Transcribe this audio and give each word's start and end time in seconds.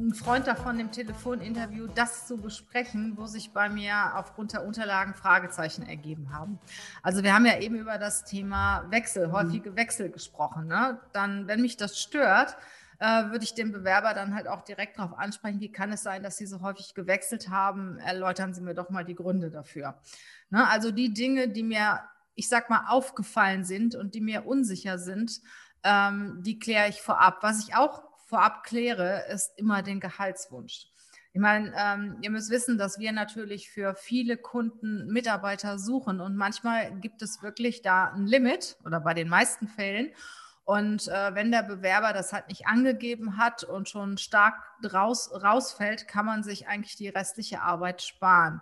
ein 0.00 0.14
Freund 0.14 0.46
davon, 0.46 0.80
im 0.80 0.90
Telefoninterview 0.90 1.86
das 1.94 2.26
zu 2.26 2.38
besprechen, 2.38 3.16
wo 3.16 3.26
sich 3.26 3.52
bei 3.52 3.68
mir 3.68 4.16
aufgrund 4.16 4.52
der 4.52 4.64
Unterlagen 4.64 5.14
Fragezeichen 5.14 5.82
ergeben 5.82 6.32
haben. 6.32 6.58
Also 7.02 7.22
wir 7.22 7.34
haben 7.34 7.44
ja 7.44 7.58
eben 7.58 7.76
über 7.76 7.98
das 7.98 8.24
Thema 8.24 8.86
Wechsel, 8.90 9.30
häufige 9.30 9.76
Wechsel 9.76 10.10
gesprochen. 10.10 10.66
Ne? 10.66 10.98
Dann, 11.12 11.46
wenn 11.48 11.60
mich 11.60 11.76
das 11.76 12.00
stört, 12.00 12.56
äh, 12.98 13.30
würde 13.30 13.44
ich 13.44 13.54
den 13.54 13.72
Bewerber 13.72 14.14
dann 14.14 14.34
halt 14.34 14.48
auch 14.48 14.62
direkt 14.62 14.98
darauf 14.98 15.18
ansprechen, 15.18 15.60
wie 15.60 15.72
kann 15.72 15.92
es 15.92 16.02
sein, 16.02 16.22
dass 16.22 16.38
Sie 16.38 16.46
so 16.46 16.60
häufig 16.62 16.94
gewechselt 16.94 17.50
haben? 17.50 17.98
Erläutern 17.98 18.54
Sie 18.54 18.62
mir 18.62 18.74
doch 18.74 18.90
mal 18.90 19.04
die 19.04 19.14
Gründe 19.14 19.50
dafür. 19.50 20.00
Ne? 20.48 20.66
Also 20.68 20.90
die 20.90 21.12
Dinge, 21.12 21.48
die 21.48 21.62
mir, 21.62 22.00
ich 22.34 22.48
sag 22.48 22.70
mal, 22.70 22.86
aufgefallen 22.88 23.64
sind 23.64 23.94
und 23.94 24.14
die 24.14 24.20
mir 24.20 24.46
unsicher 24.46 24.98
sind, 24.98 25.40
ähm, 25.84 26.42
die 26.42 26.58
kläre 26.58 26.88
ich 26.88 27.00
vorab. 27.02 27.42
Was 27.42 27.66
ich 27.66 27.74
auch 27.74 28.09
vorab 28.30 28.62
kläre, 28.62 29.26
ist 29.30 29.52
immer 29.58 29.82
den 29.82 30.00
Gehaltswunsch. 30.00 30.86
Ich 31.32 31.40
meine, 31.40 31.72
ähm, 31.76 32.18
ihr 32.22 32.30
müsst 32.30 32.50
wissen, 32.50 32.78
dass 32.78 32.98
wir 32.98 33.12
natürlich 33.12 33.70
für 33.70 33.94
viele 33.94 34.36
Kunden 34.36 35.06
Mitarbeiter 35.06 35.78
suchen 35.78 36.20
und 36.20 36.36
manchmal 36.36 36.92
gibt 37.00 37.22
es 37.22 37.42
wirklich 37.42 37.82
da 37.82 38.06
ein 38.06 38.26
Limit 38.26 38.76
oder 38.84 39.00
bei 39.00 39.14
den 39.14 39.28
meisten 39.28 39.68
Fällen. 39.68 40.10
Und 40.64 41.08
äh, 41.08 41.34
wenn 41.34 41.50
der 41.50 41.62
Bewerber 41.62 42.12
das 42.12 42.32
halt 42.32 42.48
nicht 42.48 42.66
angegeben 42.66 43.36
hat 43.36 43.64
und 43.64 43.88
schon 43.88 44.18
stark 44.18 44.54
raus, 44.92 45.30
rausfällt, 45.32 46.06
kann 46.06 46.26
man 46.26 46.42
sich 46.42 46.68
eigentlich 46.68 46.96
die 46.96 47.08
restliche 47.08 47.60
Arbeit 47.60 48.02
sparen. 48.02 48.60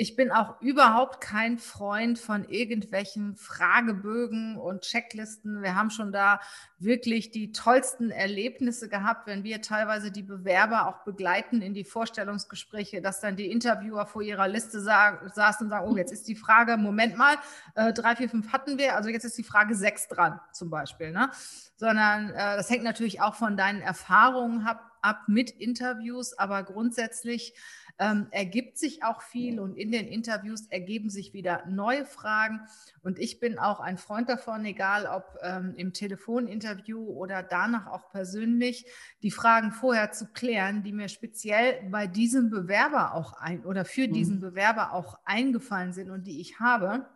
Ich 0.00 0.16
bin 0.16 0.32
auch 0.32 0.58
überhaupt 0.62 1.20
kein 1.20 1.58
Freund 1.58 2.18
von 2.18 2.48
irgendwelchen 2.48 3.36
Fragebögen 3.36 4.56
und 4.56 4.80
Checklisten. 4.80 5.60
Wir 5.60 5.74
haben 5.74 5.90
schon 5.90 6.10
da 6.10 6.40
wirklich 6.78 7.32
die 7.32 7.52
tollsten 7.52 8.10
Erlebnisse 8.10 8.88
gehabt, 8.88 9.26
wenn 9.26 9.44
wir 9.44 9.60
teilweise 9.60 10.10
die 10.10 10.22
Bewerber 10.22 10.88
auch 10.88 11.04
begleiten 11.04 11.60
in 11.60 11.74
die 11.74 11.84
Vorstellungsgespräche, 11.84 13.02
dass 13.02 13.20
dann 13.20 13.36
die 13.36 13.50
Interviewer 13.50 14.06
vor 14.06 14.22
ihrer 14.22 14.48
Liste 14.48 14.80
saßen 14.80 15.20
und 15.66 15.68
sagen, 15.68 15.86
oh, 15.86 15.98
jetzt 15.98 16.12
ist 16.12 16.26
die 16.28 16.34
Frage, 16.34 16.78
Moment 16.78 17.18
mal, 17.18 17.36
äh, 17.74 17.92
drei, 17.92 18.16
vier, 18.16 18.30
fünf 18.30 18.54
hatten 18.54 18.78
wir, 18.78 18.96
also 18.96 19.10
jetzt 19.10 19.24
ist 19.24 19.36
die 19.36 19.44
Frage 19.44 19.74
sechs 19.74 20.08
dran 20.08 20.40
zum 20.54 20.70
Beispiel. 20.70 21.12
Ne? 21.12 21.28
Sondern 21.76 22.30
äh, 22.30 22.56
das 22.56 22.70
hängt 22.70 22.84
natürlich 22.84 23.20
auch 23.20 23.34
von 23.34 23.54
deinen 23.58 23.82
Erfahrungen 23.82 24.66
ab, 24.66 24.89
ab 25.02 25.24
mit 25.28 25.50
Interviews, 25.50 26.36
aber 26.38 26.62
grundsätzlich 26.62 27.54
ähm, 27.98 28.28
ergibt 28.30 28.78
sich 28.78 29.02
auch 29.04 29.22
viel 29.22 29.60
und 29.60 29.76
in 29.76 29.92
den 29.92 30.08
Interviews 30.08 30.66
ergeben 30.68 31.10
sich 31.10 31.34
wieder 31.34 31.64
neue 31.68 32.06
Fragen. 32.06 32.60
Und 33.02 33.18
ich 33.18 33.40
bin 33.40 33.58
auch 33.58 33.80
ein 33.80 33.98
Freund 33.98 34.28
davon, 34.28 34.64
egal 34.64 35.06
ob 35.06 35.38
ähm, 35.42 35.74
im 35.76 35.92
Telefoninterview 35.92 36.98
oder 36.98 37.42
danach 37.42 37.86
auch 37.86 38.10
persönlich, 38.10 38.86
die 39.22 39.30
Fragen 39.30 39.70
vorher 39.70 40.12
zu 40.12 40.26
klären, 40.32 40.82
die 40.82 40.92
mir 40.92 41.08
speziell 41.08 41.82
bei 41.90 42.06
diesem 42.06 42.48
Bewerber 42.48 43.14
auch 43.14 43.34
ein 43.34 43.64
oder 43.64 43.84
für 43.84 44.08
mhm. 44.08 44.12
diesen 44.14 44.40
Bewerber 44.40 44.94
auch 44.94 45.18
eingefallen 45.24 45.92
sind 45.92 46.10
und 46.10 46.26
die 46.26 46.40
ich 46.40 46.58
habe 46.58 47.06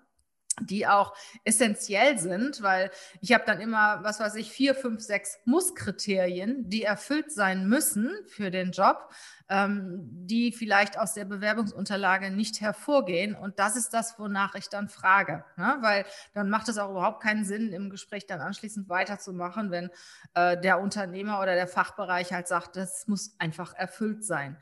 die 0.60 0.86
auch 0.86 1.14
essentiell 1.44 2.18
sind, 2.18 2.62
weil 2.62 2.90
ich 3.20 3.32
habe 3.32 3.44
dann 3.46 3.60
immer, 3.60 4.00
was 4.02 4.20
weiß 4.20 4.36
ich, 4.36 4.50
vier, 4.50 4.74
fünf, 4.74 5.00
sechs 5.00 5.38
Muss-Kriterien, 5.44 6.68
die 6.68 6.84
erfüllt 6.84 7.32
sein 7.32 7.68
müssen 7.68 8.10
für 8.26 8.50
den 8.50 8.70
Job, 8.70 9.10
ähm, 9.48 10.00
die 10.02 10.52
vielleicht 10.52 10.98
aus 10.98 11.14
der 11.14 11.24
Bewerbungsunterlage 11.24 12.30
nicht 12.30 12.60
hervorgehen. 12.60 13.34
Und 13.34 13.58
das 13.58 13.76
ist 13.76 13.90
das, 13.90 14.18
wonach 14.18 14.54
ich 14.54 14.68
dann 14.68 14.88
frage, 14.88 15.44
ne? 15.56 15.76
weil 15.80 16.04
dann 16.32 16.48
macht 16.48 16.68
es 16.68 16.78
auch 16.78 16.90
überhaupt 16.90 17.22
keinen 17.22 17.44
Sinn, 17.44 17.72
im 17.72 17.90
Gespräch 17.90 18.26
dann 18.26 18.40
anschließend 18.40 18.88
weiterzumachen, 18.88 19.70
wenn 19.70 19.90
äh, 20.34 20.58
der 20.60 20.80
Unternehmer 20.80 21.40
oder 21.40 21.54
der 21.54 21.68
Fachbereich 21.68 22.32
halt 22.32 22.48
sagt, 22.48 22.76
das 22.76 23.06
muss 23.06 23.34
einfach 23.38 23.74
erfüllt 23.74 24.24
sein. 24.24 24.56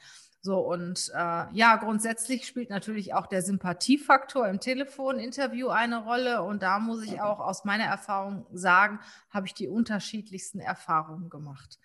So, 0.44 0.58
und 0.58 1.12
äh, 1.14 1.44
ja, 1.53 1.76
grundsätzlich 1.76 2.48
spielt 2.48 2.69
natürlich 2.69 3.14
auch 3.14 3.28
der 3.28 3.42
Sympathiefaktor 3.42 4.48
im 4.48 4.58
Telefoninterview 4.58 5.69
eine 5.69 6.03
Rolle. 6.03 6.42
Und 6.42 6.64
da 6.64 6.80
muss 6.80 7.04
ich 7.04 7.20
auch 7.20 7.38
aus 7.38 7.64
meiner 7.64 7.84
Erfahrung 7.84 8.44
sagen, 8.52 8.98
habe 9.31 9.47
ich 9.47 9.54
die 9.54 9.69
unterschiedlichsten 9.69 10.58
Erfahrungen 10.58 11.31
gemacht. 11.31 11.78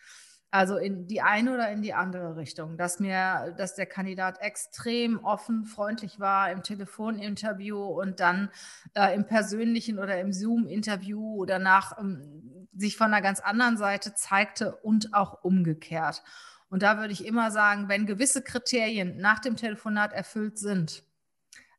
Also 0.49 0.77
in 0.77 1.05
die 1.05 1.21
eine 1.21 1.53
oder 1.53 1.69
in 1.71 1.83
die 1.83 1.93
andere 1.93 2.35
Richtung, 2.35 2.77
dass 2.77 2.99
mir, 2.99 3.53
dass 3.59 3.75
der 3.75 3.85
Kandidat 3.85 4.41
extrem 4.41 5.23
offen, 5.23 5.65
freundlich 5.65 6.19
war 6.19 6.51
im 6.51 6.63
Telefoninterview 6.63 7.77
und 7.77 8.19
dann 8.19 8.49
äh, 8.95 9.13
im 9.13 9.27
persönlichen 9.27 9.99
oder 9.99 10.19
im 10.19 10.33
Zoom-Interview 10.33 11.45
danach 11.45 11.99
ähm, 11.99 12.67
sich 12.75 12.97
von 12.97 13.07
einer 13.13 13.21
ganz 13.21 13.39
anderen 13.39 13.77
Seite 13.77 14.15
zeigte 14.15 14.75
und 14.77 15.13
auch 15.13 15.43
umgekehrt. 15.43 16.23
Und 16.69 16.83
da 16.83 16.97
würde 16.97 17.13
ich 17.13 17.25
immer 17.25 17.51
sagen, 17.51 17.87
wenn 17.87 18.05
gewisse 18.05 18.41
Kriterien 18.41 19.17
nach 19.17 19.39
dem 19.39 19.55
Telefonat 19.55 20.13
erfüllt 20.13 20.57
sind, 20.57 21.03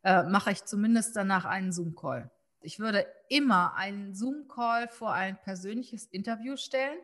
äh, 0.03 0.23
mache 0.23 0.53
ich 0.53 0.65
zumindest 0.65 1.17
danach 1.17 1.45
einen 1.45 1.73
Zoom-Call. 1.73 2.31
Ich 2.61 2.79
würde 2.79 3.07
immer 3.29 3.75
einen 3.77 4.15
Zoom-Call 4.15 4.89
vor 4.89 5.13
ein 5.13 5.41
persönliches 5.43 6.07
Interview 6.07 6.57
stellen, 6.57 6.99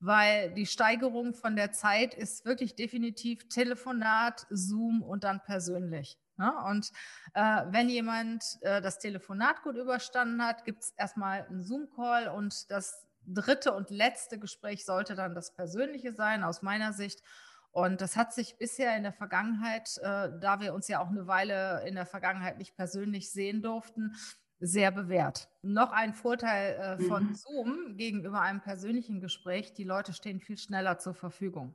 weil 0.00 0.52
die 0.54 0.66
Steigerung 0.66 1.34
von 1.34 1.56
der 1.56 1.72
Zeit 1.72 2.14
ist 2.14 2.44
wirklich 2.44 2.74
definitiv 2.74 3.48
Telefonat, 3.48 4.46
Zoom 4.50 5.02
und 5.02 5.24
dann 5.24 5.40
persönlich. 5.44 6.18
Ne? 6.36 6.52
Und 6.66 6.90
äh, 7.34 7.62
wenn 7.68 7.88
jemand 7.88 8.44
äh, 8.62 8.80
das 8.80 8.98
Telefonat 8.98 9.62
gut 9.62 9.76
überstanden 9.76 10.42
hat, 10.44 10.64
gibt 10.64 10.82
es 10.82 10.90
erstmal 10.96 11.46
einen 11.46 11.62
Zoom-Call 11.62 12.28
und 12.28 12.70
das 12.70 13.06
dritte 13.26 13.72
und 13.72 13.90
letzte 13.90 14.38
Gespräch 14.38 14.84
sollte 14.84 15.14
dann 15.14 15.34
das 15.34 15.54
Persönliche 15.54 16.12
sein, 16.12 16.44
aus 16.44 16.62
meiner 16.62 16.92
Sicht. 16.92 17.22
Und 17.70 18.00
das 18.00 18.16
hat 18.16 18.32
sich 18.32 18.56
bisher 18.56 18.96
in 18.96 19.02
der 19.02 19.12
Vergangenheit, 19.12 19.98
äh, 19.98 20.30
da 20.40 20.60
wir 20.60 20.74
uns 20.74 20.86
ja 20.86 21.00
auch 21.00 21.08
eine 21.08 21.26
Weile 21.26 21.84
in 21.86 21.96
der 21.96 22.06
Vergangenheit 22.06 22.58
nicht 22.58 22.76
persönlich 22.76 23.32
sehen 23.32 23.62
durften, 23.62 24.14
sehr 24.60 24.92
bewährt. 24.92 25.48
Noch 25.62 25.92
ein 25.92 26.14
Vorteil 26.14 26.74
äh, 26.74 27.02
von 27.04 27.24
mhm. 27.24 27.34
Zoom 27.34 27.96
gegenüber 27.96 28.40
einem 28.40 28.60
persönlichen 28.60 29.20
Gespräch, 29.20 29.72
die 29.74 29.84
Leute 29.84 30.12
stehen 30.12 30.40
viel 30.40 30.56
schneller 30.56 30.98
zur 30.98 31.14
Verfügung. 31.14 31.74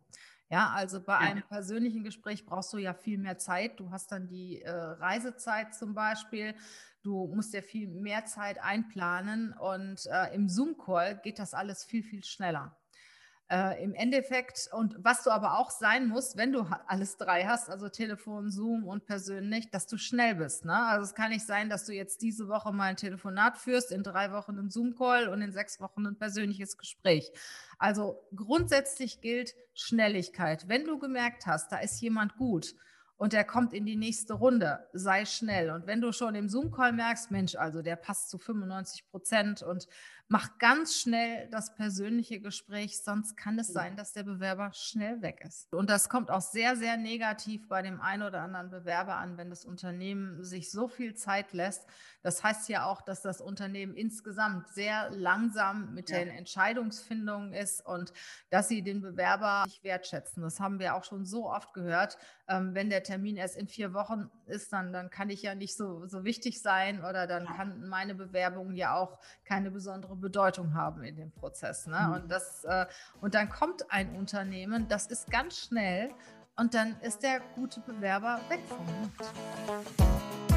Ja, 0.50 0.72
also 0.74 1.00
bei 1.00 1.14
ja. 1.14 1.20
einem 1.20 1.44
persönlichen 1.44 2.04
Gespräch 2.04 2.46
brauchst 2.46 2.74
du 2.74 2.78
ja 2.78 2.94
viel 2.94 3.20
mehr 3.20 3.38
Zeit. 3.38 3.80
Du 3.80 3.92
hast 3.92 4.12
dann 4.12 4.28
die 4.28 4.62
äh, 4.62 4.72
Reisezeit 4.72 5.76
zum 5.76 5.94
Beispiel. 5.94 6.56
Du 7.02 7.28
musst 7.28 7.54
ja 7.54 7.62
viel 7.62 7.88
mehr 7.88 8.26
Zeit 8.26 8.62
einplanen 8.62 9.54
und 9.54 10.06
äh, 10.08 10.34
im 10.34 10.50
Zoom-Call 10.50 11.20
geht 11.24 11.40
das 11.40 11.54
alles 11.54 11.84
viel, 11.84 12.04
viel 12.04 12.24
schneller. 12.24 12.76
Äh, 13.52 13.84
Im 13.84 13.96
Endeffekt, 13.96 14.70
und 14.74 14.96
was 15.00 15.24
du 15.24 15.32
aber 15.32 15.58
auch 15.58 15.72
sein 15.72 16.08
musst, 16.08 16.38
wenn 16.38 16.52
du 16.52 16.68
alles 16.86 17.18
drei 17.18 17.46
hast, 17.46 17.68
also 17.68 17.90
Telefon, 17.90 18.52
Zoom 18.52 18.84
und 18.84 19.08
persönlich, 19.08 19.72
dass 19.72 19.88
du 19.88 19.98
schnell 19.98 20.36
bist. 20.36 20.66
Ne? 20.66 20.76
Also 20.76 21.06
es 21.06 21.16
kann 21.16 21.32
nicht 21.32 21.48
sein, 21.48 21.68
dass 21.68 21.86
du 21.86 21.94
jetzt 21.94 22.22
diese 22.22 22.48
Woche 22.48 22.72
mal 22.72 22.90
ein 22.90 22.96
Telefonat 22.96 23.58
führst, 23.58 23.92
in 23.92 24.04
drei 24.04 24.32
Wochen 24.34 24.60
einen 24.60 24.70
Zoom-Call 24.70 25.30
und 25.30 25.42
in 25.42 25.52
sechs 25.52 25.82
Wochen 25.82 26.06
ein 26.06 26.16
persönliches 26.16 26.78
Gespräch. 26.78 27.32
Also 27.80 28.22
grundsätzlich 28.36 29.20
gilt 29.20 29.56
Schnelligkeit. 29.74 30.68
Wenn 30.68 30.86
du 30.86 31.00
gemerkt 31.00 31.48
hast, 31.48 31.72
da 31.72 31.80
ist 31.80 32.00
jemand 32.02 32.36
gut, 32.36 32.76
und 33.20 33.34
der 33.34 33.44
kommt 33.44 33.74
in 33.74 33.86
die 33.86 33.98
nächste 33.98 34.34
Runde. 34.34 34.88
Sei 34.94 35.26
schnell. 35.26 35.72
Und 35.72 35.86
wenn 35.88 36.00
du 36.00 36.14
schon 36.14 36.36
im 36.36 36.48
Zoom-Call 36.48 36.94
merkst, 36.94 37.32
Mensch, 37.32 37.54
also 37.54 37.82
der 37.82 37.98
passt 37.98 38.30
zu 38.30 38.38
95 38.38 39.10
Prozent 39.12 39.62
und 39.62 39.88
Mach 40.32 40.60
ganz 40.60 40.96
schnell 40.96 41.48
das 41.50 41.74
persönliche 41.74 42.40
Gespräch, 42.40 43.02
sonst 43.04 43.36
kann 43.36 43.58
es 43.58 43.74
sein, 43.74 43.96
dass 43.98 44.14
der 44.14 44.22
Bewerber 44.22 44.72
schnell 44.74 45.24
weg 45.24 45.42
ist. 45.44 45.74
Und 45.74 45.90
das 45.90 46.08
kommt 46.08 46.30
auch 46.30 46.42
sehr, 46.42 46.76
sehr 46.76 46.98
negativ 46.98 47.68
bei 47.68 47.82
dem 47.82 48.00
einen 48.00 48.22
oder 48.22 48.44
anderen 48.44 48.70
Bewerber 48.70 49.16
an, 49.16 49.38
wenn 49.38 49.50
das 49.50 49.66
Unternehmen 49.66 50.44
sich 50.44 50.70
so 50.70 50.88
viel 50.88 51.16
Zeit 51.16 51.52
lässt. 51.54 51.88
Das 52.22 52.44
heißt 52.44 52.70
ja 52.70 52.86
auch, 52.86 53.02
dass 53.02 53.24
das 53.24 53.42
Unternehmen 53.42 53.96
insgesamt 53.96 54.68
sehr 54.70 55.10
langsam 55.10 55.96
mit 55.96 56.12
ja. 56.12 56.20
den 56.20 56.28
Entscheidungsfindungen 56.28 57.54
ist 57.54 57.84
und 57.84 58.14
dass 58.52 58.68
sie 58.68 58.84
den 58.84 59.02
Bewerber 59.02 59.64
nicht 59.66 59.84
wertschätzen. 59.84 60.44
Das 60.44 60.60
haben 60.60 60.78
wir 60.78 60.94
auch 60.94 61.06
schon 61.06 61.26
so 61.26 61.50
oft 61.50 61.74
gehört. 61.74 62.20
Ähm, 62.48 62.76
wenn 62.76 62.92
der 62.92 63.02
Termin 63.02 63.36
erst 63.36 63.58
in 63.58 63.68
vier 63.68 63.94
Wochen 63.94 64.30
ist, 64.46 64.74
dann, 64.74 64.94
dann 64.94 65.10
kann 65.10 65.32
ich 65.32 65.42
ja 65.42 65.56
nicht 65.56 65.76
so, 65.76 66.06
so 66.06 66.24
wichtig 66.24 66.62
sein 66.62 67.04
oder 67.04 67.26
dann 67.26 67.46
kann 67.46 67.88
meine 67.88 68.14
Bewerbung 68.14 68.76
ja 68.76 68.96
auch 68.96 69.18
keine 69.44 69.72
besondere 69.72 70.19
Bedeutung 70.20 70.74
haben 70.74 71.04
in 71.04 71.16
dem 71.16 71.32
Prozess. 71.32 71.88
Ne? 71.88 72.00
Mhm. 72.00 72.14
Und, 72.14 72.32
das, 72.32 72.64
äh, 72.66 72.86
und 73.22 73.34
dann 73.34 73.50
kommt 73.50 73.92
ein 73.92 74.16
Unternehmen, 74.16 74.88
das 74.88 75.08
ist 75.08 75.32
ganz 75.32 75.58
schnell 75.58 76.12
und 76.56 76.74
dann 76.74 77.00
ist 77.02 77.24
der 77.24 77.40
gute 77.56 77.80
Bewerber 77.80 78.40
weg 78.50 78.62
vom 78.68 78.86
Markt. 78.86 80.49